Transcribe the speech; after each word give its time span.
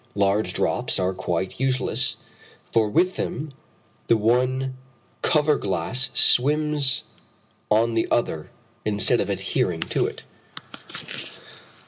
Large 0.15 0.55
drops 0.55 0.97
are 0.97 1.13
quite 1.13 1.59
useless, 1.59 2.17
for 2.73 2.89
with 2.89 3.17
them, 3.17 3.53
the 4.07 4.17
one 4.17 4.75
cover 5.21 5.57
glass 5.59 6.09
swims 6.15 7.03
on 7.69 7.93
the 7.93 8.07
other, 8.09 8.49
instead 8.83 9.21
of 9.21 9.29
adhering 9.29 9.81
to 9.81 10.07
it. 10.07 10.23